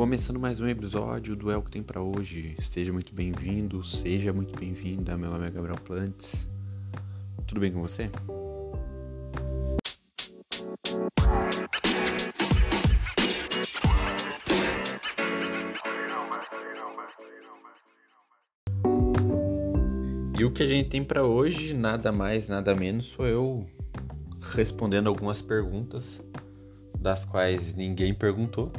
[0.00, 2.56] Começando mais um episódio do É o que tem para hoje.
[2.58, 5.14] Seja muito bem-vindo, seja muito bem-vinda.
[5.14, 6.48] Meu nome é Gabriel Plantes.
[7.46, 8.08] Tudo bem com você?
[20.38, 23.66] E o que a gente tem para hoje, nada mais, nada menos, sou eu
[24.54, 26.22] respondendo algumas perguntas
[26.98, 28.72] das quais ninguém perguntou.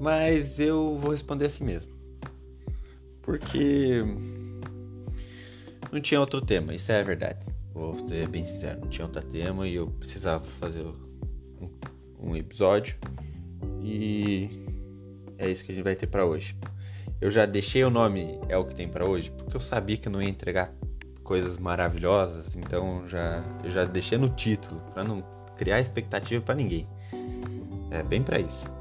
[0.00, 1.90] Mas eu vou responder assim mesmo.
[3.22, 4.02] Porque
[5.92, 7.44] não tinha outro tema, isso é a verdade.
[7.72, 10.84] Vou ser bem sincero, não tinha outro tema e eu precisava fazer
[12.20, 12.96] um, episódio.
[13.82, 14.64] E
[15.36, 16.56] é isso que a gente vai ter para hoje.
[17.20, 20.08] Eu já deixei o nome é o que tem para hoje, porque eu sabia que
[20.08, 20.72] não ia entregar
[21.24, 25.22] coisas maravilhosas, então já eu já deixei no título para não
[25.56, 26.86] criar expectativa para ninguém.
[27.90, 28.77] É bem para isso.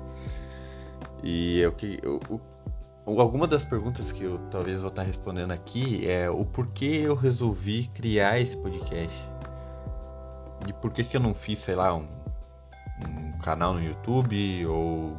[1.24, 2.20] E eu que eu,
[3.06, 7.88] alguma das perguntas que eu talvez vou estar respondendo aqui é o porquê eu resolvi
[7.94, 9.28] criar esse podcast.
[10.68, 12.08] E por que que eu não fiz, sei lá, um,
[13.08, 15.18] um canal no YouTube ou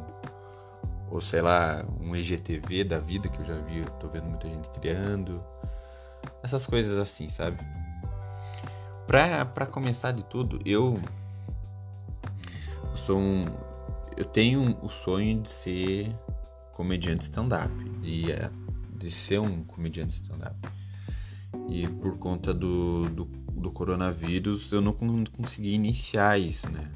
[1.11, 4.47] ou sei lá, um IGTV da vida que eu já vi, eu tô vendo muita
[4.47, 5.43] gente criando.
[6.43, 7.57] Essas coisas assim, sabe?
[9.07, 11.01] Pra, pra começar de tudo, eu
[12.93, 13.43] sou um,
[14.19, 16.13] eu tenho o sonho de ser
[16.73, 18.25] comediante stand-up, de,
[18.97, 20.55] de ser um comediante stand-up.
[21.69, 26.91] E por conta do, do, do, coronavírus eu não consegui iniciar isso, né?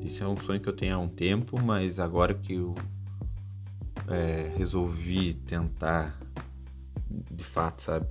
[0.00, 2.74] Isso é um sonho que eu tenho há um tempo, mas agora que eu
[4.08, 6.18] é, resolvi tentar
[7.30, 8.06] de fato, sabe?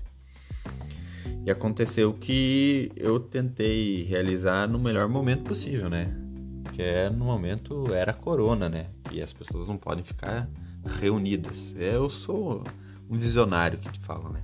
[1.44, 6.21] E aconteceu que eu tentei realizar no melhor momento possível, né?
[6.72, 8.88] Que é no momento era corona, né?
[9.12, 10.50] E as pessoas não podem ficar
[11.00, 11.76] reunidas.
[11.78, 12.64] Eu sou
[13.10, 14.44] um visionário que te fala, né?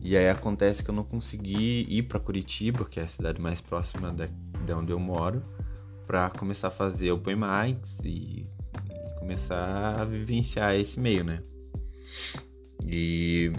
[0.00, 3.60] E aí acontece que eu não consegui ir para Curitiba, que é a cidade mais
[3.60, 5.42] próxima da, de onde eu moro,
[6.06, 8.46] para começar a fazer open mics e,
[8.88, 11.42] e começar a vivenciar esse meio, né?
[12.86, 13.52] E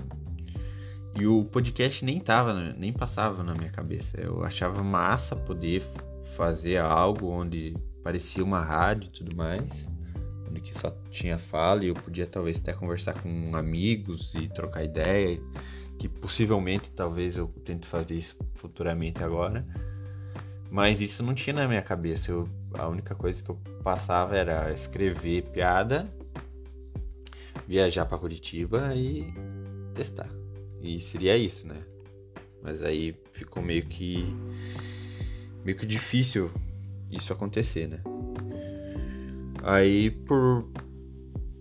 [1.20, 4.20] e o podcast nem tava, nem passava na minha cabeça.
[4.20, 5.84] Eu achava massa poder
[6.36, 9.88] fazer algo onde parecia uma rádio e tudo mais,
[10.50, 14.84] onde que só tinha fala e eu podia talvez até conversar com amigos e trocar
[14.84, 15.40] ideia,
[15.98, 19.66] que possivelmente talvez eu tente fazer isso futuramente agora.
[20.70, 22.32] Mas isso não tinha na minha cabeça.
[22.32, 26.12] Eu, a única coisa que eu passava era escrever piada,
[27.68, 29.34] viajar para Curitiba e
[29.94, 30.30] testar.
[30.82, 31.84] E seria isso, né?
[32.64, 34.26] Mas aí ficou meio que
[35.64, 36.52] meio que difícil
[37.12, 38.00] isso acontecer, né?
[39.64, 40.68] Aí por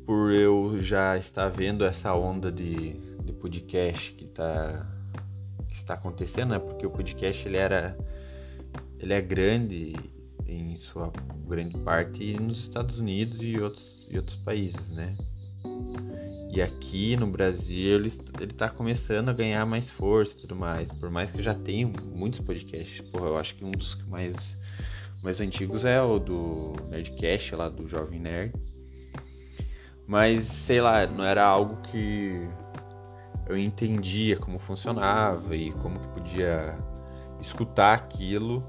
[0.06, 2.94] por eu já estar vendo essa onda de,
[3.24, 4.86] de podcast que tá
[5.68, 6.58] que está acontecendo, né?
[6.58, 7.96] Porque o podcast ele era
[8.98, 9.94] ele é grande
[10.46, 11.12] em sua
[11.46, 15.16] grande parte nos Estados Unidos e outros e outros países, né?
[16.52, 20.90] E aqui no Brasil ele, ele tá começando a ganhar mais força e tudo mais.
[20.90, 23.00] Por mais que já tenha muitos podcasts.
[23.00, 24.56] Porra, eu acho que um dos mais,
[25.22, 28.52] mais antigos é o do Nerdcast, lá do Jovem Nerd.
[30.06, 32.48] Mas, sei lá, não era algo que
[33.46, 36.76] eu entendia como funcionava e como que podia
[37.40, 38.68] escutar aquilo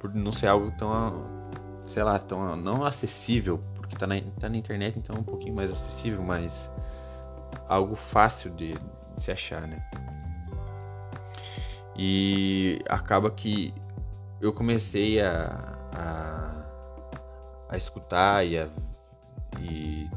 [0.00, 1.26] por não ser algo tão,
[1.86, 5.54] sei lá, tão não acessível porque tá na, tá na internet, então é um pouquinho
[5.54, 6.70] mais acessível, mas
[7.68, 9.82] algo fácil de, de se achar, né?
[11.96, 13.74] E acaba que
[14.40, 16.64] eu comecei a, a,
[17.68, 18.68] a escutar e, a,
[19.60, 20.08] e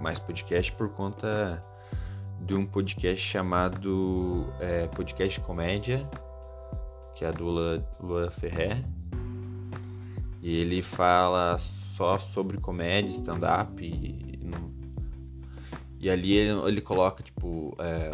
[0.00, 1.62] mais podcast por conta
[2.40, 6.08] de um podcast chamado é, Podcast Comédia,
[7.14, 7.46] que é do
[8.00, 8.84] Lula Ferrer.
[10.42, 11.58] E ele fala
[11.96, 13.84] só sobre comédia, stand-up.
[13.84, 14.27] E,
[16.00, 18.10] e, ali ele, ele coloca, tipo, é,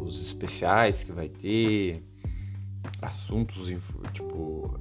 [0.00, 2.04] os especiais que vai ter,
[3.02, 3.68] assuntos,
[4.12, 4.78] tipo,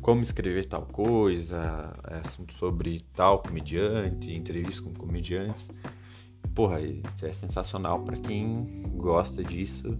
[0.00, 5.70] como escrever tal coisa, é, assunto sobre tal comediante, entrevista com comediantes.
[6.54, 9.98] Porra, isso é sensacional para quem gosta disso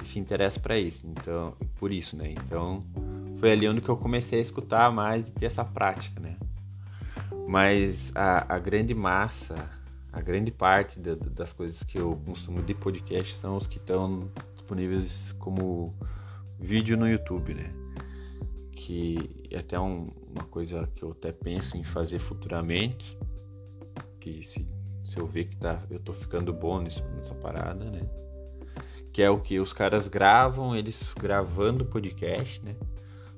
[0.00, 1.06] e se interessa para isso.
[1.06, 2.32] Então, por isso, né?
[2.32, 2.84] Então,
[3.38, 6.36] foi ali onde que eu comecei a escutar mais e ter essa prática, né?
[7.48, 9.68] Mas a, a grande massa,
[10.12, 14.30] a grande parte de, das coisas que eu consumo de podcast são os que estão
[14.54, 15.94] disponíveis como
[16.58, 17.72] vídeo no YouTube, né?
[18.72, 23.18] Que é até um, uma coisa que eu até penso em fazer futuramente.
[24.20, 24.68] que se,
[25.04, 28.02] se eu ver que tá, eu tô ficando bom nisso, nessa parada, né?
[29.12, 32.76] Que é o que os caras gravam, eles gravando podcast, né?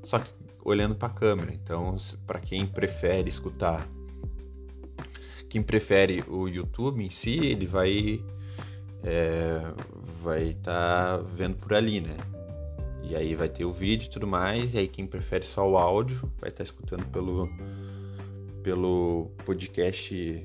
[0.02, 0.32] Só que
[0.64, 1.52] olhando para a câmera.
[1.52, 1.94] Então,
[2.26, 3.88] para quem prefere escutar,
[5.54, 8.20] quem prefere o YouTube em si, ele vai
[9.04, 9.60] é,
[10.20, 12.16] vai estar tá vendo por ali, né?
[13.04, 14.74] E aí vai ter o vídeo e tudo mais.
[14.74, 17.48] E aí quem prefere só o áudio vai estar tá escutando pelo
[18.64, 20.44] pelo podcast,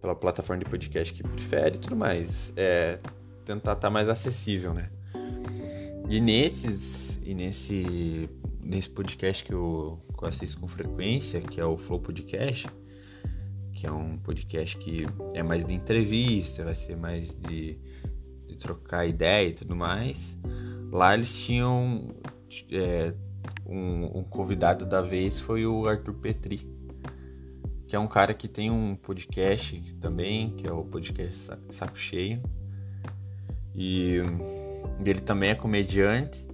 [0.00, 2.50] pela plataforma de podcast que prefere e tudo mais.
[2.56, 2.98] É
[3.44, 4.88] tentar estar tá mais acessível, né?
[6.08, 8.26] E nesses e nesse
[8.62, 12.66] nesse podcast que eu, que eu assisto com frequência, que é o Flow Podcast,
[13.80, 17.78] que é um podcast que é mais de entrevista, vai ser mais de,
[18.46, 20.36] de trocar ideia e tudo mais.
[20.92, 22.14] Lá eles tinham
[22.70, 23.14] é,
[23.64, 26.58] um, um, convidado da vez foi o Arthur Petri,
[27.86, 32.42] que é um cara que tem um podcast também, que é o podcast Saco Cheio.
[33.74, 34.18] E
[35.06, 36.44] ele também é comediante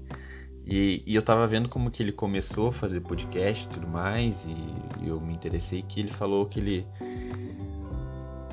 [0.66, 4.44] e, e, eu tava vendo como que ele começou a fazer podcast e tudo mais,
[4.44, 4.56] e,
[5.00, 6.86] e eu me interessei que ele falou que ele.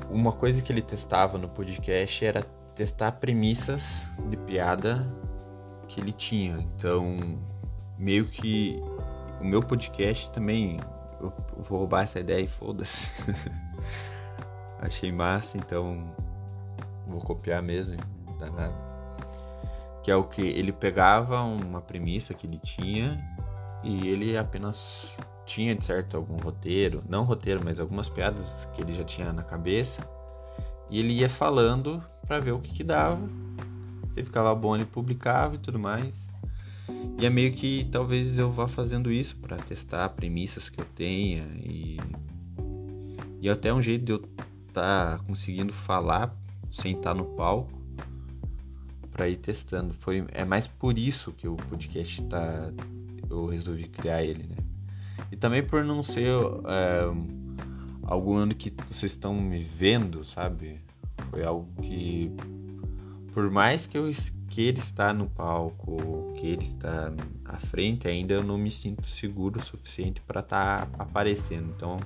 [0.08, 2.42] Uma coisa que ele testava no podcast era
[2.76, 5.04] testar premissas de piada
[5.88, 6.58] que ele tinha.
[6.76, 7.18] Então,
[7.98, 8.80] meio que
[9.40, 10.78] o meu podcast também.
[11.20, 13.10] Eu vou roubar essa ideia e foda-se.
[14.78, 16.14] Achei massa, então
[17.08, 17.96] vou copiar mesmo,
[18.26, 18.93] não dá nada
[20.04, 23.18] que é o que ele pegava uma premissa que ele tinha
[23.82, 25.16] e ele apenas
[25.46, 29.42] tinha de certo algum roteiro, não roteiro, mas algumas piadas que ele já tinha na
[29.42, 30.06] cabeça
[30.90, 33.18] e ele ia falando para ver o que, que dava.
[34.10, 36.28] Se ficava bom ele publicava e tudo mais.
[37.18, 41.46] E é meio que talvez eu vá fazendo isso para testar premissas que eu tenha
[41.56, 41.96] e
[43.40, 44.22] e até um jeito de eu
[44.68, 46.34] estar tá conseguindo falar
[46.70, 47.83] sem estar tá no palco
[49.14, 49.94] para ir testando.
[49.94, 52.72] Foi é mais por isso que o podcast tá
[53.30, 54.56] eu resolvi criar ele, né?
[55.30, 56.28] E também por não ser
[56.66, 57.04] é,
[58.02, 60.80] algum ano que vocês estão me vendo, sabe?
[61.30, 62.30] Foi algo que
[63.32, 64.10] por mais que eu
[64.48, 67.12] queira estar no palco, que ele está
[67.44, 71.72] à frente, ainda eu não me sinto seguro o suficiente para estar tá aparecendo.
[71.76, 71.98] Então,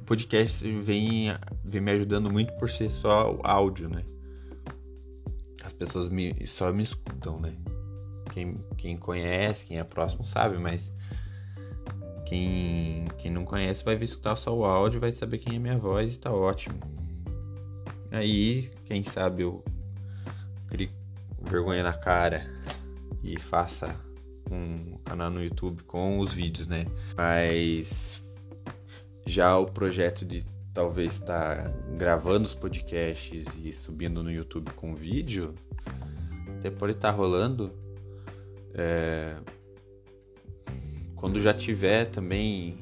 [0.00, 1.28] o podcast vem,
[1.64, 4.04] vem me ajudando muito por ser só áudio, né?
[5.82, 7.54] As pessoas me, só me escutam, né?
[8.32, 10.92] Quem, quem conhece, quem é próximo sabe, mas
[12.24, 16.14] quem, quem não conhece vai escutar só o áudio, vai saber quem é minha voz
[16.14, 16.78] e tá ótimo.
[18.10, 19.64] Aí, quem sabe eu
[20.68, 20.90] crie
[21.40, 22.46] vergonha na cara
[23.22, 23.94] e faça
[24.50, 26.86] um canal no YouTube com os vídeos, né?
[27.16, 28.22] Mas
[29.26, 34.94] já o projeto de talvez estar tá gravando os podcasts e subindo no YouTube com
[34.94, 35.54] vídeo,
[36.58, 37.72] até pode estar tá rolando.
[38.74, 39.36] É...
[41.16, 42.80] Quando já tiver também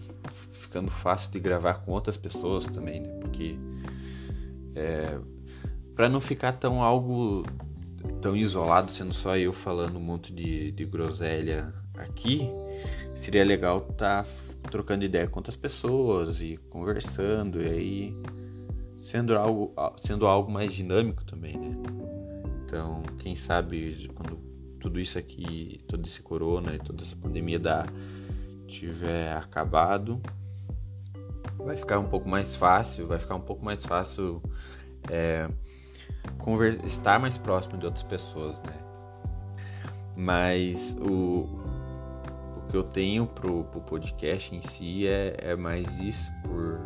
[0.53, 3.19] ficando fácil de gravar com outras pessoas também, né?
[3.21, 3.57] Porque
[4.75, 5.19] é...
[5.95, 7.45] para não ficar tão algo
[8.21, 12.49] tão isolado, sendo só eu falando um monte de, de groselha aqui,
[13.15, 14.31] seria legal estar tá
[14.71, 18.23] trocando ideia com outras pessoas e conversando e aí
[19.02, 21.76] sendo algo sendo algo mais dinâmico também, né?
[22.64, 24.38] Então, quem sabe quando
[24.79, 27.85] tudo isso aqui, todo esse corona e toda essa pandemia da
[28.67, 30.21] tiver acabado,
[31.59, 34.43] vai ficar um pouco mais fácil, vai ficar um pouco mais fácil
[35.11, 35.49] é,
[36.85, 38.75] estar mais próximo de outras pessoas, né?
[40.17, 41.49] Mas o,
[42.71, 46.81] que eu tenho pro, pro podcast em si é, é mais isso, por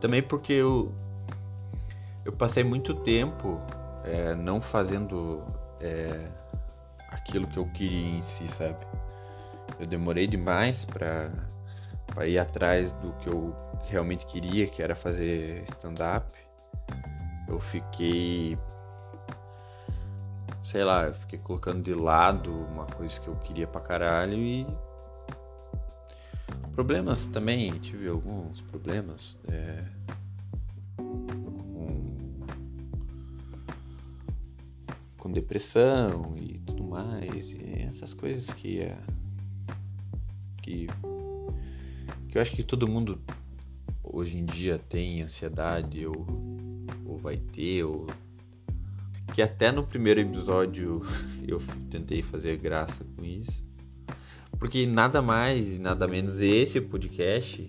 [0.00, 0.94] também porque eu,
[2.24, 3.60] eu passei muito tempo
[4.04, 5.42] é, não fazendo
[5.80, 6.28] é,
[7.08, 8.86] aquilo que eu queria em si, sabe?
[9.80, 11.30] Eu demorei demais para
[12.26, 13.56] ir atrás do que eu
[13.86, 16.26] realmente queria, que era fazer stand-up.
[17.48, 18.58] Eu fiquei
[20.64, 24.66] sei lá, eu fiquei colocando de lado uma coisa que eu queria pra caralho e.
[26.72, 29.36] Problemas também, tive alguns problemas.
[29.46, 29.84] É...
[30.96, 32.16] Com...
[35.18, 37.52] com depressão e tudo mais.
[37.52, 38.98] E essas coisas que é.
[40.62, 40.86] que.
[42.28, 43.20] que eu acho que todo mundo
[44.02, 46.26] hoje em dia tem ansiedade ou,
[47.04, 48.06] ou vai ter, ou
[49.34, 51.02] que até no primeiro episódio
[51.44, 51.60] eu
[51.90, 53.64] tentei fazer graça com isso.
[54.60, 57.66] Porque nada mais e nada menos esse podcast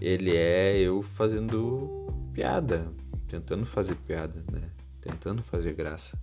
[0.00, 2.92] ele é eu fazendo piada,
[3.28, 4.68] tentando fazer piada, né?
[5.00, 6.18] Tentando fazer graça.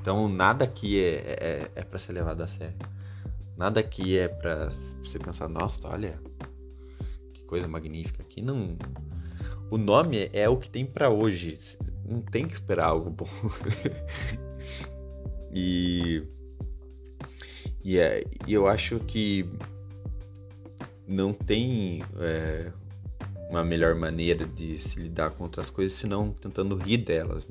[0.00, 2.78] Então nada aqui é, é, é para ser levado a sério.
[3.56, 4.70] Nada aqui é para
[5.02, 6.20] você pensar, nossa, olha,
[7.34, 8.22] que coisa magnífica.
[8.22, 8.78] Aqui não.
[9.72, 11.58] O nome é o que tem para hoje.
[12.08, 13.28] Não tem que esperar algo bom.
[15.52, 16.22] e.
[17.82, 19.48] E, é, e eu acho que
[21.06, 22.72] não tem é,
[23.48, 27.48] uma melhor maneira de se lidar com outras coisas senão tentando rir delas.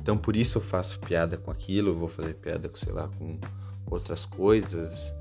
[0.00, 3.38] Então por isso eu faço piada com aquilo, vou fazer piada com, sei lá, com
[3.90, 5.12] outras coisas,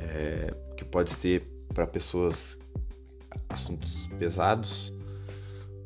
[0.00, 2.58] é, que pode ser para pessoas
[3.48, 4.92] assuntos pesados,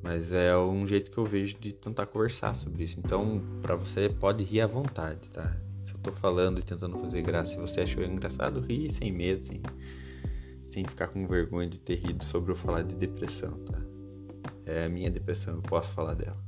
[0.02, 2.98] mas é um jeito que eu vejo de tentar conversar sobre isso.
[2.98, 5.56] Então, para você pode rir à vontade, tá?
[5.84, 9.46] Se eu tô falando e tentando fazer graça, se você achou engraçado, ri sem medo,
[9.46, 9.60] sem,
[10.64, 13.78] sem ficar com vergonha de ter rido sobre eu falar de depressão, tá?
[14.64, 16.38] É a minha depressão, eu posso falar dela.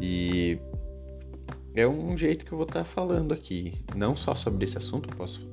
[0.00, 0.58] E
[1.74, 5.14] é um jeito que eu vou estar tá falando aqui, não só sobre esse assunto,
[5.16, 5.46] posso,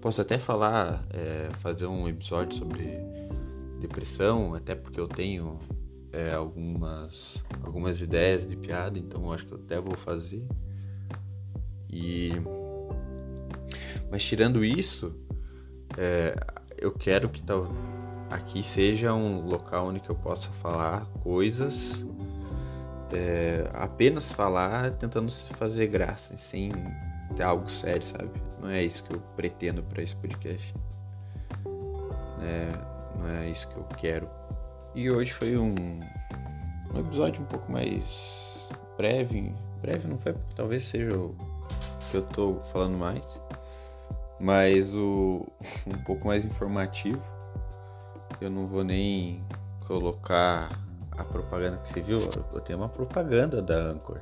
[0.00, 2.98] posso até falar, é, fazer um episódio sobre
[3.80, 5.58] depressão, até porque eu tenho
[6.16, 10.42] é, algumas, algumas ideias de piada, então acho que eu até vou fazer.
[11.90, 12.32] E
[14.10, 15.14] mas tirando isso,
[15.98, 16.34] é,
[16.78, 17.68] eu quero que tal
[18.30, 22.04] aqui seja um local onde eu possa falar coisas,
[23.12, 26.72] é, apenas falar, tentando fazer graça, sem
[27.36, 28.30] ter algo sério, sabe?
[28.60, 30.74] Não é isso que eu pretendo para esse podcast.
[32.40, 34.45] É, não é isso que eu quero
[34.96, 35.74] e hoje foi um,
[36.94, 39.52] um episódio um pouco mais breve.
[39.82, 41.36] Breve não foi, talvez seja o
[42.10, 43.24] que eu tô falando mais.
[44.40, 45.46] Mas o
[45.86, 47.20] um pouco mais informativo.
[48.40, 49.44] Eu não vou nem
[49.86, 50.70] colocar
[51.12, 52.18] a propaganda que você viu.
[52.52, 54.20] Eu tenho uma propaganda da Anchor.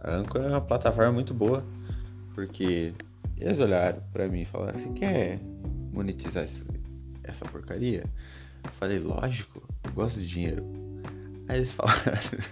[0.00, 1.62] A Anchor é uma plataforma muito boa.
[2.34, 2.92] Porque
[3.38, 5.40] eles olharam para mim e falaram: Você quer
[5.92, 6.44] monetizar
[7.24, 8.04] essa porcaria?
[8.64, 10.64] Eu falei, lógico, eu gosto de dinheiro.
[11.48, 12.00] Aí eles falaram,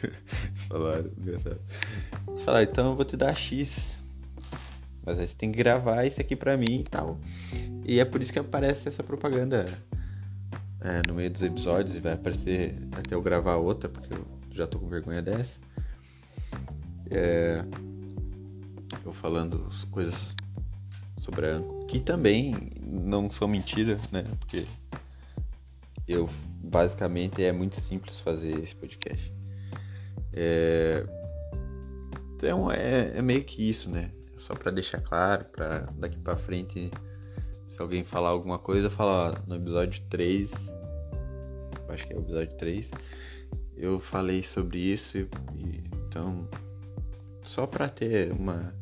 [0.02, 1.60] eles falaram, engraçado.
[2.28, 3.96] Eles falaram, então eu vou te dar X.
[5.04, 7.18] Mas aí você tem que gravar isso aqui pra mim e tal.
[7.84, 9.64] E é por isso que aparece essa propaganda
[10.80, 14.66] é, no meio dos episódios e vai aparecer até eu gravar outra, porque eu já
[14.66, 15.60] tô com vergonha dessa.
[17.10, 17.64] É,
[19.04, 20.34] eu falando as coisas
[21.16, 24.24] sobre a Anco, que também não são mentiras, né?
[24.38, 24.66] Porque
[26.08, 26.28] eu
[26.62, 29.32] basicamente é muito simples fazer esse podcast.
[30.32, 31.04] É,
[32.34, 34.10] então é, é meio que isso, né?
[34.36, 36.90] Só para deixar claro, para daqui para frente,
[37.68, 40.52] se alguém falar alguma coisa, falar no episódio 3,
[41.88, 42.90] acho que é o episódio 3,
[43.76, 45.28] eu falei sobre isso e,
[46.06, 46.48] então
[47.42, 48.74] só para ter uma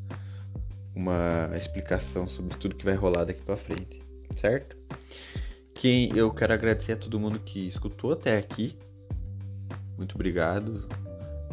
[0.94, 4.02] uma explicação sobre tudo que vai rolar daqui para frente,
[4.34, 4.76] certo?
[5.76, 8.76] Quem eu quero agradecer a todo mundo que escutou até aqui.
[9.96, 10.88] Muito obrigado.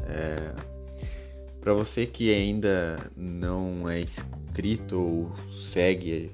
[0.08, 0.56] É,
[1.60, 6.32] para você que ainda não é inscrito ou segue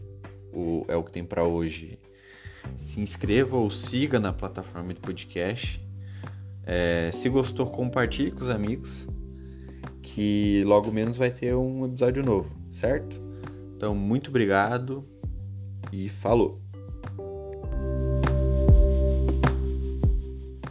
[0.54, 2.00] o é o que tem para hoje,
[2.78, 5.84] se inscreva ou siga na plataforma de podcast.
[6.64, 9.08] É, se gostou, compartilhe com os amigos,
[10.04, 13.20] que logo menos vai ter um episódio novo, certo?
[13.76, 15.04] Então, muito obrigado
[15.92, 16.69] e falou!